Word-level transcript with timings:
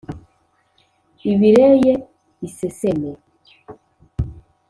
«ibireye 1.31 1.93
iseseme», 2.47 3.11